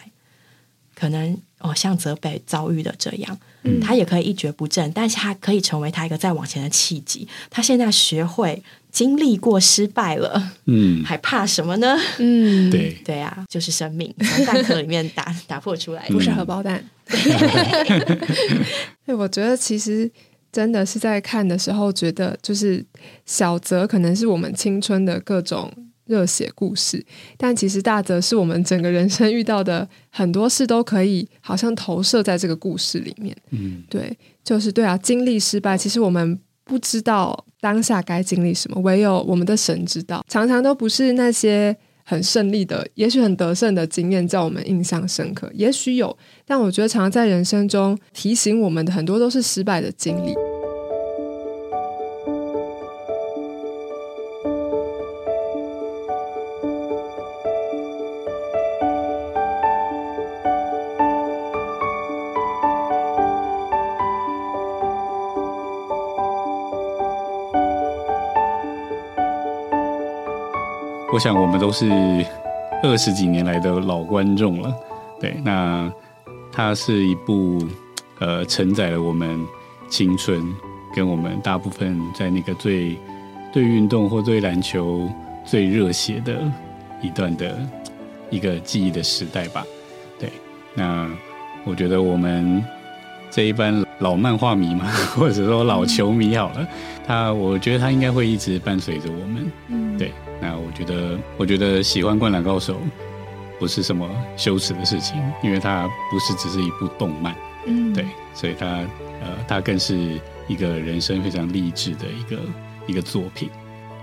[0.94, 7.27] 可能哦，像泽北遭遇的这样，嗯，他也可以一蹶不振，但是他可以成为他一个再往前的契机。
[7.51, 8.62] 他现在学会。
[8.92, 11.96] 经历过失败了，嗯， 还怕什么呢？
[12.18, 16.85] 嗯，对对啊，就是生命从蛋壳里面打 打破出来，不是荷包蛋。
[19.07, 20.11] 对，我觉得其实
[20.53, 22.85] 真的是在看的时候，觉得就是
[23.25, 25.72] 小泽可能是我们青春的各种
[26.07, 27.05] 热血故事，
[27.37, 33.37] 但其实大则是我们整个人生遇到的很多事都可以好像投射在这个故事里面。
[33.51, 36.38] 嗯，对，就是对啊，经历失败，其实我们。
[36.65, 40.25] 不知道当下该经历什么，唯有我们的神知道。
[40.29, 50.52] 常常都不是那些很胜利的，也许很得胜的经验叫我们印象深刻，也许有，但我觉得常常在人生中提醒我们的很多都是失败的经历。
[71.12, 71.87] 我想我们都是
[72.83, 74.75] 二十几年来的老观众了，
[75.20, 75.92] 对，那
[76.51, 77.62] 它是一部
[78.18, 79.38] 呃承载了我们
[79.90, 80.42] 青春
[80.96, 82.98] 跟我们大部分在那个最
[83.53, 85.07] 对运动或对篮球
[85.44, 86.51] 最热血的
[87.03, 87.59] 一段的
[88.31, 89.62] 一个记忆的时代吧，
[90.18, 90.33] 对，
[90.75, 91.07] 那
[91.66, 92.64] 我觉得我们
[93.31, 96.66] 这一班老漫画迷嘛， 或者说老球迷好了，
[97.07, 100.11] 他我觉得他应该会一直伴随着我们，嗯，对。
[100.42, 102.74] 那我觉得，我觉得喜欢《灌篮高手》
[103.61, 107.33] 不是什么羞耻的事情，因为它不是只是一部动漫，
[107.64, 108.66] 嗯，对，所以它
[109.20, 112.40] 呃，它更是一个人生非常励志的一个
[112.88, 113.48] 一个作品。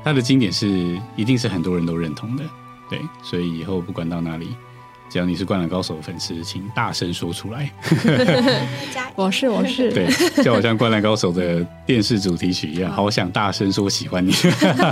[0.02, 2.44] 它的经典是一定是很多人都认同的，
[2.90, 4.56] 对，所以以后不管到哪里，
[5.10, 7.72] 只要你是灌篮高手的粉丝，请大声说出来。
[9.16, 10.08] 我是我是，对，
[10.44, 14.32] 就好像灌篮高手的电视主题曲一样，好想大声说喜欢你。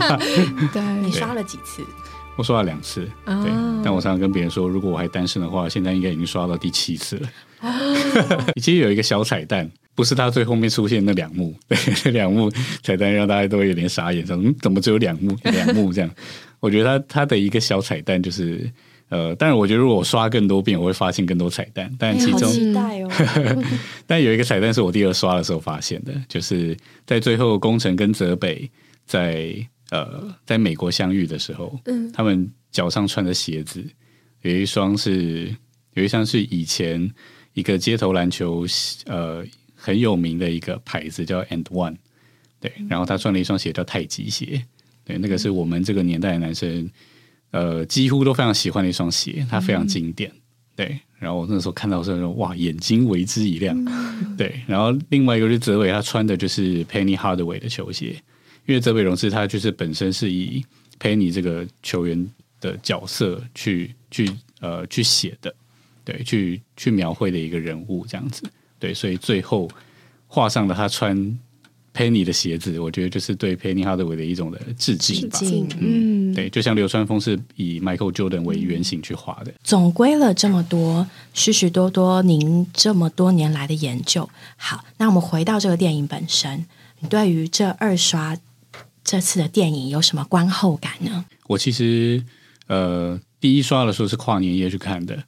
[0.73, 1.84] 对，你刷了几次？
[2.36, 3.51] 我刷了两次，对，
[3.84, 7.30] 但我常常跟别人说，如果我还单身的话，现在应该已经刷到第七次了。
[8.62, 11.75] 其实有一个小彩蛋，不是他最后面出现那两幕，对，
[12.06, 12.51] 那两幕
[12.84, 16.10] 彩蛋让大家都有点傻眼，说嗯，怎么只有两幕两幕这样？
[16.60, 18.69] 我觉得他他的一个小彩蛋就是，
[19.10, 21.93] 呃，但是我觉得如果我刷更多遍，我会发现更多彩蛋。
[21.98, 23.10] 但其中，期待哦。
[24.06, 28.70] 但有一个彩蛋是我第二刷的时候发现的，就是在最后工程跟泽北
[29.06, 29.67] 在。
[29.89, 33.82] 呃，在美国相遇的时候，嗯，他们脚上穿的鞋子
[34.41, 35.56] 有一双是
[35.93, 37.10] 有一双是以前
[37.54, 38.65] 一个街头篮球
[39.06, 39.41] 呃
[39.74, 41.96] 很有名的一个牌子叫 And One，
[42.60, 44.62] 对，然后他穿了一双鞋叫太极鞋，
[45.06, 46.91] 对，那个是我们这个年代的男生
[47.51, 50.31] 呃几乎都非常喜欢的一双鞋，它非常经典，
[50.75, 53.75] 对，然后我那时候看到的时候哇眼睛为之一亮，
[54.38, 58.15] 对，然后另外一个是泽伟他穿的就是 Penny Hardaway 的球鞋。
[58.65, 60.62] 因为泽伟荣是他就是本身是以
[60.99, 62.29] Penny 这个球员
[62.60, 64.29] 的角色去去
[64.60, 65.55] 呃去写的，
[66.03, 68.43] 对，去去描绘的一个人物这样子，
[68.77, 69.69] 对，所以最后
[70.27, 71.39] 画上了他穿
[71.97, 75.39] 佩尼的鞋子，我觉得就是对佩尼哈德韦的一种的致敬吧。
[75.79, 79.51] 嗯，对，就像流川枫是以 Michael Jordan 为原型去画的。
[79.63, 86.67] 总归了这么多许许多多您这么多年来的研究，好，那我们回到这个电影本身，
[86.99, 88.38] 你对于这二刷。
[89.10, 91.23] 这次的电影有什么观后感呢？
[91.47, 92.21] 我其实
[92.67, 95.23] 呃，第一刷的时候是跨年夜去看的，对，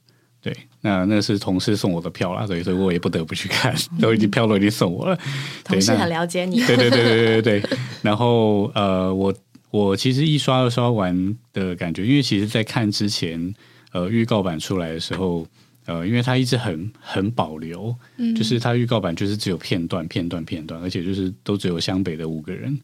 [0.82, 5.18] 那那是同事送我的票啦，所以所以我也不得不去看，都已经票都已经送我了。
[5.64, 7.78] 同事很了解你，对对对对对对。
[8.02, 9.34] 然后呃，我
[9.70, 13.54] 我其实一刷二刷完的感觉，因为其实，在看之前，
[13.92, 15.46] 呃，预告版出来的时候，
[15.86, 22.78] 呃，因为它一直很很保留，嗯，就是它预告版就是只有片段片段片段，而且就是都只有湘北的五个人。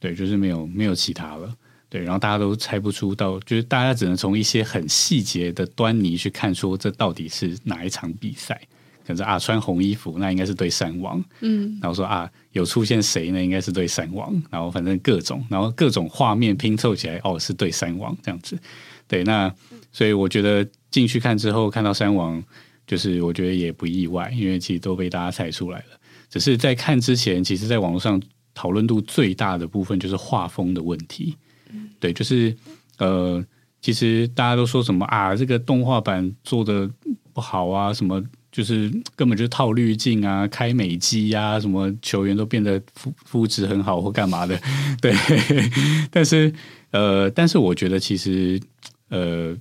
[0.00, 1.50] 对，就是没有没有其他了。
[1.94, 8.60] 对，然后大家都猜不出到，就是大家只能从一些很细节的端倪去看出这到底是哪一场比赛。
[9.06, 13.40] 可是啊，穿红衣服那应该是对山王，嗯，然后说啊，有出现谁呢？
[13.40, 14.34] 应该是对山王。
[14.50, 18.58] 然后反正各种，然后各种画面拼凑起来，哦，是对山王这样子。
[19.06, 19.54] 对，那
[19.92, 22.42] 所以我觉得进去看之后看到山王，
[22.88, 26.00] 就是我觉得也不意外，因为其实都被大家猜出来了。
[26.28, 28.20] 只是在看之前，其实在网络上。
[28.56, 31.36] 讨论度最大的部分就是画风的问题，
[32.00, 32.54] 对，就是
[32.98, 33.44] 呃，
[33.80, 36.88] 其实大家都说什么啊，这个动画版做的
[37.32, 44.58] 不好啊，什么就是根本就套滤镜啊，开美肌呀，什么球员都变得肤肤质很好或干嘛的，
[45.02, 45.14] 对，
[46.10, 46.52] 但是
[46.90, 48.60] 呃，但是我觉得其实
[49.08, 49.56] 呃。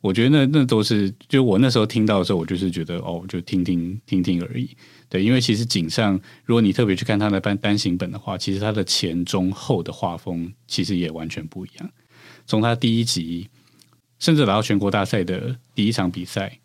[0.00, 4.70] 我觉得那那都是，就我那时候听到的时候，我就是觉得哦，就听听听听而已。
[5.10, 11.90] 对，因为其实井上，如果你特别去看他的单单行本的话，其实他的前中后的画风其实也完全不一样。
[12.46, 13.46] 从他第一集，
[14.18, 16.58] 甚至来到全国大赛的第一场比赛，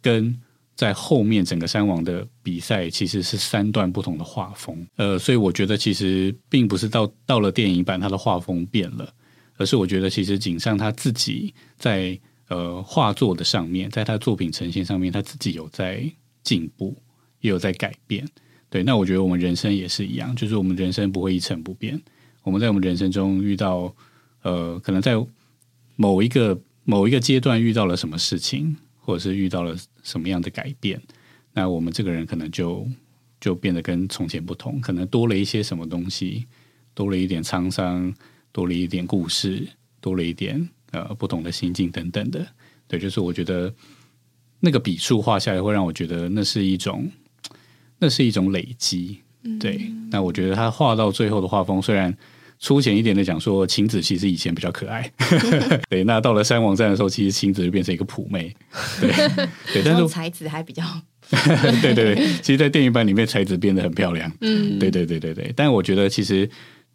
[0.00, 0.34] 跟
[0.74, 4.86] 在后面整个山王的比赛，其实是三段不同的画风。
[4.96, 9.12] 呃，所以我觉得其实并不是到到了电影版，他的画风变了，
[9.58, 12.18] 而是我觉得其实井上他自己在。
[12.48, 16.02] 呃，画作的上面，在他作品呈现上面，他自己有在
[16.42, 16.96] 进步，
[17.40, 18.26] 也有在改变。
[18.70, 22.00] 对，那我觉得我们人生也是一样，就是我们人生不会一成不变。
[22.42, 23.94] 我们在我们人生中遇到，
[24.42, 25.14] 呃，可能在
[25.96, 31.00] 某一个某一个阶段遇到了什么事情，或者是遇到了什么样的改变，
[31.52, 32.86] 那我们这个人可能就
[33.38, 36.46] 就变得跟从前不同，可能多了一些什么东西，
[36.94, 38.14] 多了一点沧桑，
[38.52, 39.68] 多了一点故事，
[40.00, 40.68] 多了一点。
[40.92, 42.46] 呃，不同的心境等等的，
[42.86, 43.72] 对，就是我觉得
[44.60, 47.10] 那个笔触画下来，会让我觉得那是一种，
[47.98, 49.18] 那是一种累积。
[49.60, 52.14] 对，那我觉得他画到最后的画风，虽然
[52.58, 55.10] 粗浅一点的讲说，晴子其实以前比较可爱，
[55.88, 58.54] 对，那到了三王站的时候，其实晴子就变成一个普妹，
[59.00, 59.10] 对，
[59.72, 60.82] 对，但是才子还比较，
[61.80, 66.50] 对对对，其实，在电影版里面，才子变得很漂亮，嗯，对对对对对，但我觉得其实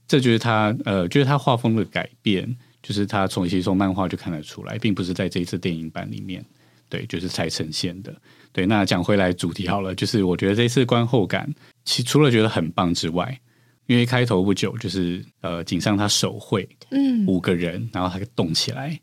[0.05, 2.55] 这就是他，呃，就是他画风的改变。
[2.83, 6.43] 就是他从其实从漫画就看得出来，并不是在这一次电影版里面，
[6.89, 8.13] 对，就是才呈现的。
[8.51, 11.49] 对，那讲回来主题好了，就是我觉得这次观后感，
[11.85, 13.39] 其除了觉得很棒之外，
[13.87, 18.99] 因为开头不久就是呃井上他手绘，嗯，五个人，然后他动起来，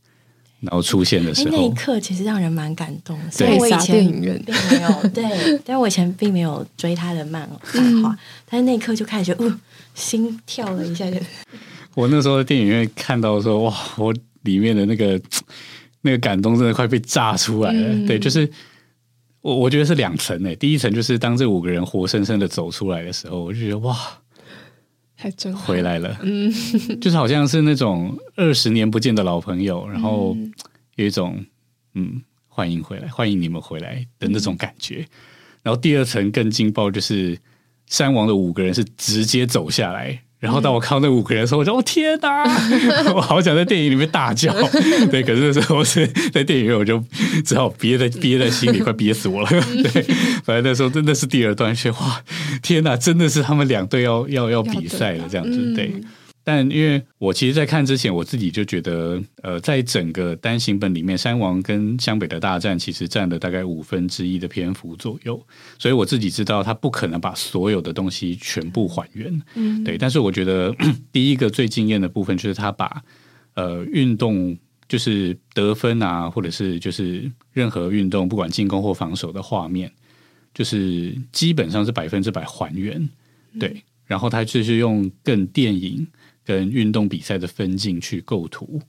[0.61, 3.19] 然后出现的时候，那一刻其实让人蛮感动。
[3.31, 4.27] 所以我以前并没
[4.83, 9.61] 有对，但我以前并没有追他的漫漫画，但是那一刻就开始，呃，
[9.95, 11.17] 心跳了一下就。
[11.95, 15.21] 我那时候在电影院看到说哇，我里面的那个
[16.03, 18.07] 那个感动，真的快被炸出来了。
[18.07, 18.49] 对，就是
[19.43, 23.97] 我我觉得是两层诶，第一层就是当这五个人活生生的走出来的时候，我就觉得哇，
[25.15, 26.51] 还真回来了，嗯，
[27.01, 30.37] 就是好像是那种二十年不见的老朋友，然后
[30.97, 31.45] 有一种
[31.95, 35.07] 嗯，欢迎回来，欢迎你们回来的那种感觉。
[35.63, 37.39] 然后第二层更劲爆，就是
[37.87, 40.23] 山王的五个人是直接走下来。
[40.41, 42.43] 然后当我看到那五个人的时候，我说：“我天哪！
[43.15, 44.51] 我好想在电影里面大叫。
[45.13, 47.03] ”对，可是那时候是在电影院，我就
[47.45, 49.49] 只好憋在 憋在心里，快憋死我了。
[49.49, 50.03] 对，
[50.43, 52.23] 反正那时候真的是第二段，是：“哇，
[52.63, 52.97] 天哪！
[52.97, 55.93] 真的是他们两队要要要比赛了，这样子。”对。
[56.53, 65.41] 但因为我其实，在看之前，我自己就觉得，呃，在整个单行本里面，山王跟湘北的大战其实占了大概五分之一的篇幅左右，
[65.79, 69.97] 所以我自己知道他不可能把所有的东西全部还原，嗯，对。
[69.97, 70.75] 但是我觉得
[71.13, 73.01] 第一个最惊艳的部分就是他把
[73.55, 79.89] 呃运动，就是得分啊，或者是就是任何运动，不管进攻或防守的画面，
[80.53, 83.09] 就是基本上是百分之百还原，
[83.61, 83.85] 对。
[84.05, 86.05] 然后他就是用更电影。
[86.45, 88.81] 跟运动比赛的分镜去构图，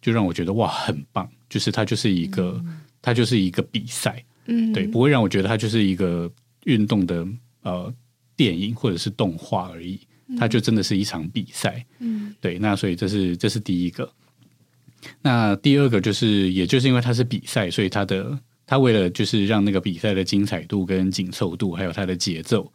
[0.00, 1.28] 就让我觉得哇，很棒！
[1.48, 2.62] 就是它就是一个，
[3.00, 6.30] 它就是一个比赛，嗯，对，不会让我觉得它就是一个
[6.64, 7.26] 运动的
[7.62, 7.92] 呃
[8.36, 10.00] 电影或者是动画而已，
[10.38, 12.58] 它就真的是一场比赛，嗯，对。
[12.58, 14.10] 那所以这是这是第一个。
[15.20, 22.72] 那第二个就是，也就是因为它是比赛，所以它的它为了就是让那个比赛的精彩度跟紧凑度，还有它的节奏。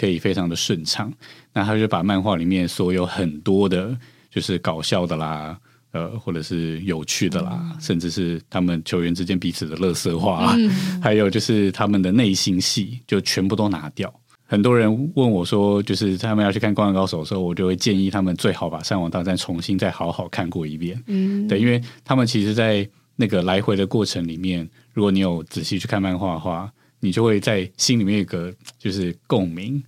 [0.00, 1.12] 可以非常的顺畅，
[1.52, 3.94] 那他就把漫画里面所有很多的，
[4.30, 5.58] 就是搞笑的啦，
[5.92, 10.56] 呃，或者是有趣的啦，甚至是他们球员之间彼此的乐色话，
[11.02, 14.10] 还有就是他们的内心戏，就全部都拿掉。
[14.46, 21.00] 很多人问我说，就是他们要去看《灌篮高手》的时候，我就会建议他们最好把《上网大战》重新再好好看过一遍。
[21.06, 29.80] 嗯，对，因为他们其实，在那个来回的过程里面，如果你有仔细去看漫画的话，你就会在心里面有个就是共鸣。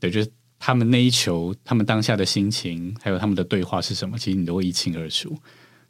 [0.00, 0.28] 对，就是
[0.58, 5.38] 他们那一球，他们当下的心情，还有他们的对话是什么，其实你都会一清二楚。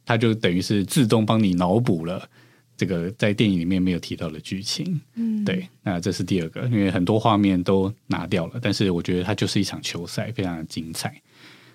[0.05, 2.29] 他就等于是自动帮你脑补了
[2.77, 5.01] 这个在电影里面没有提到的剧情。
[5.15, 11.15] 嗯，对，那这是第二个，因为很多画面都拿掉了，但是我觉得它就是一场球赛，非常的精彩。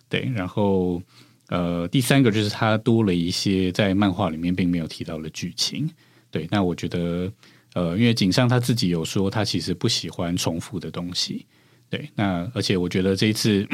[0.10, 1.02] 对，然后
[1.48, 5.90] 呃，第三个就是它多了一些在漫画里面并没有提到的剧情。
[6.32, 7.32] 对，那我觉得
[7.76, 11.46] 呃，因为井上他自己有说，他其实不喜欢重复的东西。
[11.90, 13.66] 对，那而且我觉得这一次，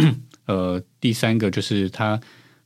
[0.46, 2.20] 呃，第三个就是它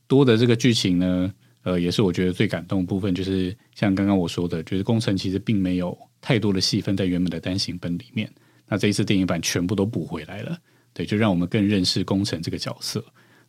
[0.06, 1.32] 多的这个剧情呢，
[1.62, 8.30] 呃，也是我觉得最感动部分，就是像刚刚我说的，就是工程其实并没有太多的戏份在原本的单行本里面，
[8.68, 10.58] 那这一次电影版全部都补回来了，
[10.92, 13.02] 对，就让我们更认识工程这个角色，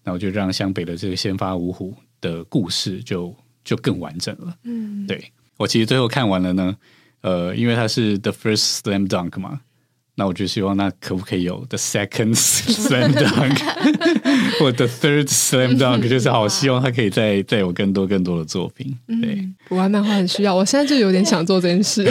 [0.04, 3.36] 那我就让湘北的这个先发五虎的故事就
[3.66, 4.56] 就更完整了。
[4.64, 6.78] 嗯，对我其实最后看完了呢，
[7.22, 9.62] 呃，因为它是 The First Slam Dunk 嘛。
[10.20, 13.55] 那我就希望，那可不可以有 the second slam dunk
[14.59, 16.09] 或 the third slam dunk？
[16.09, 18.97] 就是好希望他可以再再有更多更多的作品。
[19.22, 22.03] 对，玩漫画很需要，我现在就有点想做这件事。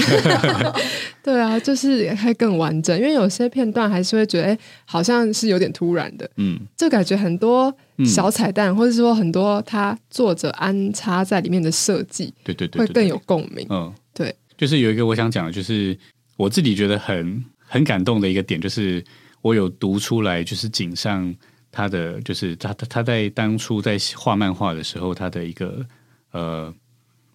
[1.20, 6.30] 对啊，就是会更完整，因为有些片段还是会觉得，哎，好像是有点突然的。
[6.36, 13.66] 嗯，就感觉很多小彩蛋，或者说很多他作者安插在里面的设计，对对对，会更有共鸣。
[13.68, 15.98] 嗯，对，就是有一个我想讲的，就是
[16.36, 17.44] 我自己觉得很。
[17.66, 19.04] 很感动的一个点就是，
[19.42, 21.34] 我有读出来，就是井上
[21.70, 25.86] 他的，就是他他他在当初在画漫画的时候，他的一个
[26.30, 26.74] 呃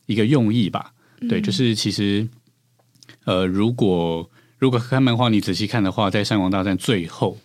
[0.07, 0.93] 一个用意吧。
[1.29, 2.27] 对，就是其实
[3.25, 4.27] 呃，如果
[4.57, 7.37] 如果看漫画你仔细看的话，在山王大战最后，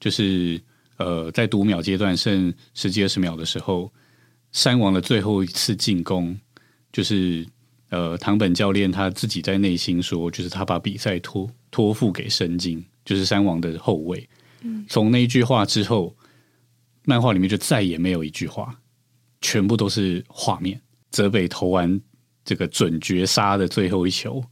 [0.00, 0.60] 就是
[0.96, 3.92] 呃在读秒阶段剩十几二十秒的时候，
[4.50, 6.36] 山王的最后一次进攻，
[6.92, 7.46] 就是
[7.90, 11.48] 呃唐本教练他自己在内心说，就是他把比赛托。
[11.72, 14.28] 托付给神经，就是山王的后卫。
[14.88, 16.16] 从那一句话之后，
[17.04, 18.76] 漫画里面就再也没有一句话，
[19.40, 20.80] 全部都是画面。
[21.12, 22.00] 泽北投完
[22.44, 24.42] 这个准绝杀的最后一球，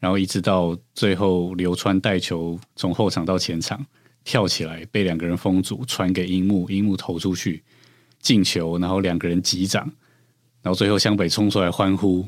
[0.00, 3.84] 然后一直到最后流川带球从后场到前场
[4.24, 7.62] 跳起来，被两个人封阻，传给樱木，樱木投出去
[8.22, 9.84] 进球，然后两个人击掌，
[10.62, 12.26] 然后最后湘北冲出来欢呼。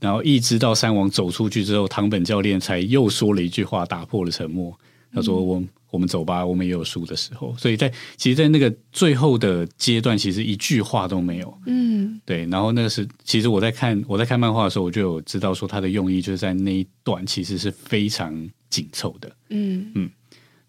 [0.00, 4.76] 然后一直到三王走出去之后，唐本教练才又说了一句话，打破了沉默。
[5.12, 11.52] 他说：“我我们走吧，我们也有输的时候。”所以在其实，在那个最后的阶段，其实一句话都没有。
[11.66, 12.46] 嗯，对。
[12.46, 19.28] 然后那个是，其实我在看我在看漫画的时候，我就有知道说他的用意就是在那一段其实是非常紧凑的。
[19.48, 20.10] 嗯嗯，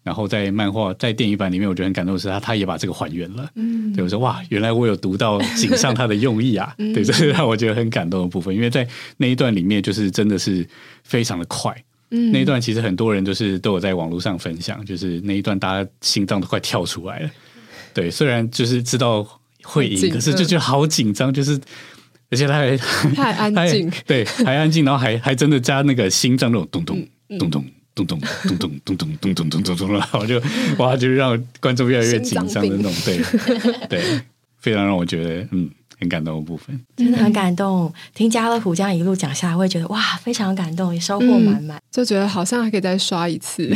[0.02, 3.48] 然后在漫画在电影版里面，我觉得很感动的是他他也把这个还原了。
[3.54, 8.54] 嗯，对我说哇，原来我有读到井上他的用意啊， 对，这是让我觉得很感动的部分。
[8.54, 8.86] 因为在
[9.16, 10.66] 那一段里面，就是真的是
[11.04, 11.72] 非常的快。
[12.10, 17.30] 嗯，那一段其实很多人就是都有在网络上分享，就是那一段大家心脏都快跳出来了。
[17.94, 19.26] 对，虽然就是知道
[19.62, 21.58] 会赢，可是就觉得好紧张，就是
[22.30, 22.76] 而且他还
[23.14, 27.06] 太安静， 对，还安静，然后还还真的加那个心脏那种咚咚
[27.38, 27.64] 咚咚。
[27.94, 30.40] 咚咚咚咚咚咚咚咚咚咚咚，然后就
[30.78, 33.20] 哇，就是让观众越来越紧张的那种，对
[33.88, 34.20] 对，
[34.58, 35.70] 非常让我觉得嗯
[36.00, 37.92] 很感动的部分，真的很感动。
[38.14, 43.70] 听家乐福这样一路讲下来，会觉得哇，非常感动，也收获满满，就觉得好像还可以再刷一次，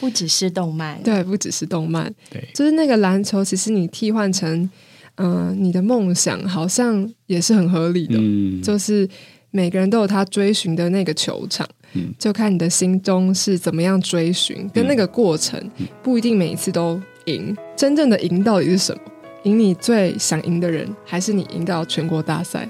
[0.00, 4.70] 不只是动漫， 对，不只是动漫，对，就是那个篮球，其实你替换成
[5.16, 9.06] 嗯你的梦想，好像也是很合理的，嗯，就是
[9.50, 11.68] 每个人都有他追寻的那个球场。
[12.18, 15.60] 就看你的心中是怎么样追寻，跟那个过程
[16.02, 17.56] 不一定每一次都赢。
[17.76, 19.00] 真正的赢到底是什么？
[19.44, 22.68] 赢你最想赢的人，还是你赢到全国大赛？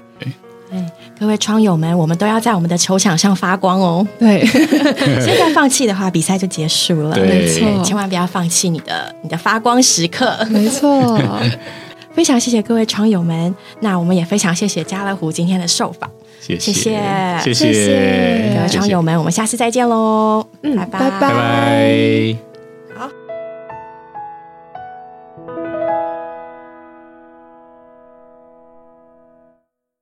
[0.71, 4.07] 哎，各位窗友们，我们都要在我们的球场上发光哦。
[4.19, 4.45] 对，
[5.19, 7.15] 现在放弃的话，比赛就结束了。
[7.17, 10.37] 没错，千万不要放弃你的你的发光时刻。
[10.51, 11.19] 没错，
[12.13, 13.53] 非常谢谢各位窗友们。
[13.81, 16.07] 那我们也非常谢谢家乐福今天的受访。
[16.39, 16.73] 谢谢，
[17.41, 18.53] 谢谢。
[18.55, 20.45] 各位场友们，我们下次再见喽！
[20.63, 22.48] 嗯，拜拜，拜拜。